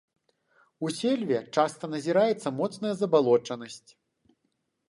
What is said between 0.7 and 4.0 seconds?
У сельве часта назіраецца моцная забалочанасць.